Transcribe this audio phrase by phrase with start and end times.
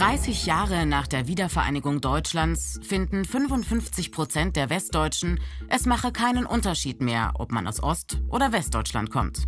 [0.00, 5.38] 30 Jahre nach der Wiedervereinigung Deutschlands finden 55 Prozent der Westdeutschen,
[5.68, 9.46] es mache keinen Unterschied mehr, ob man aus Ost- oder Westdeutschland kommt.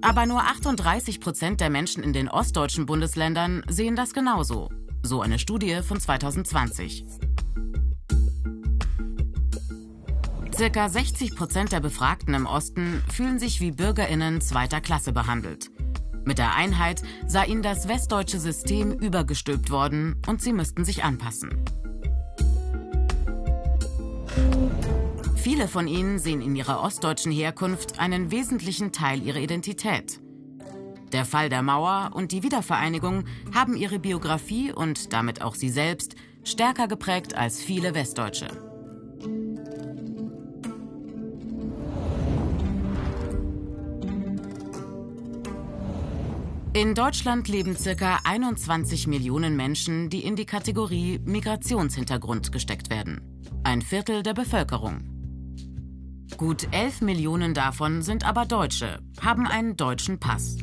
[0.00, 4.70] Aber nur 38 Prozent der Menschen in den ostdeutschen Bundesländern sehen das genauso.
[5.02, 7.04] So eine Studie von 2020.
[10.56, 15.68] Circa 60 Prozent der Befragten im Osten fühlen sich wie BürgerInnen zweiter Klasse behandelt.
[16.26, 21.50] Mit der Einheit sei ihnen das westdeutsche System übergestülpt worden und sie müssten sich anpassen.
[25.36, 30.20] Viele von ihnen sehen in ihrer ostdeutschen Herkunft einen wesentlichen Teil ihrer Identität.
[31.12, 36.16] Der Fall der Mauer und die Wiedervereinigung haben ihre Biografie und damit auch sie selbst
[36.42, 38.65] stärker geprägt als viele Westdeutsche.
[46.76, 48.20] In Deutschland leben ca.
[48.24, 53.22] 21 Millionen Menschen, die in die Kategorie Migrationshintergrund gesteckt werden.
[53.64, 56.26] Ein Viertel der Bevölkerung.
[56.36, 60.58] Gut 11 Millionen davon sind aber Deutsche, haben einen deutschen Pass.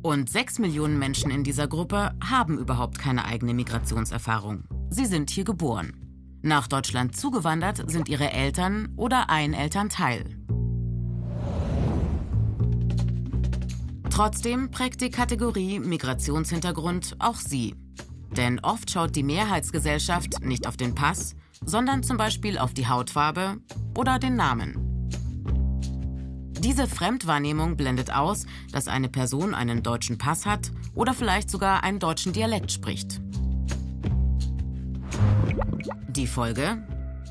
[0.00, 4.62] Und 6 Millionen Menschen in dieser Gruppe haben überhaupt keine eigene Migrationserfahrung.
[4.90, 5.92] Sie sind hier geboren.
[6.40, 10.37] Nach Deutschland zugewandert sind ihre Eltern oder ein Elternteil.
[14.18, 17.76] Trotzdem prägt die Kategorie Migrationshintergrund auch sie.
[18.36, 23.58] Denn oft schaut die Mehrheitsgesellschaft nicht auf den Pass, sondern zum Beispiel auf die Hautfarbe
[23.96, 24.74] oder den Namen.
[26.58, 32.00] Diese Fremdwahrnehmung blendet aus, dass eine Person einen deutschen Pass hat oder vielleicht sogar einen
[32.00, 33.20] deutschen Dialekt spricht.
[36.08, 36.82] Die Folge?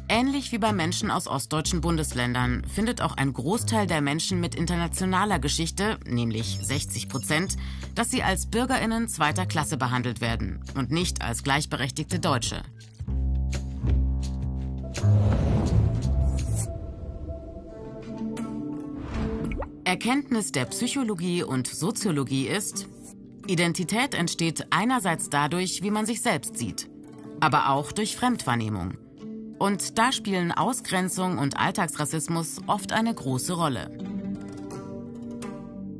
[0.10, 5.38] Ähnlich wie bei Menschen aus ostdeutschen Bundesländern findet auch ein Großteil der Menschen mit internationaler
[5.38, 7.58] Geschichte, nämlich 60 Prozent,
[7.94, 12.62] dass sie als Bürgerinnen zweiter Klasse behandelt werden und nicht als gleichberechtigte Deutsche.
[19.84, 22.88] Erkenntnis der Psychologie und Soziologie ist,
[23.46, 26.90] Identität entsteht einerseits dadurch, wie man sich selbst sieht,
[27.42, 28.98] aber auch durch Fremdwahrnehmung.
[29.60, 33.90] Und da spielen Ausgrenzung und Alltagsrassismus oft eine große Rolle.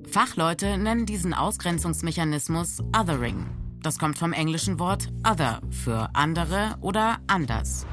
[0.10, 3.46] Fachleute nennen diesen Ausgrenzungsmechanismus Othering.
[3.82, 7.86] Das kommt vom englischen Wort other für andere oder anders.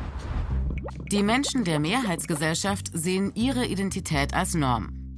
[1.10, 5.16] Die Menschen der Mehrheitsgesellschaft sehen ihre Identität als Norm.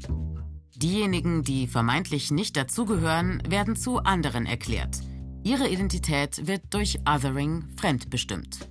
[0.75, 4.99] Diejenigen, die vermeintlich nicht dazugehören, werden zu anderen erklärt.
[5.43, 8.69] Ihre Identität wird durch Othering fremdbestimmt.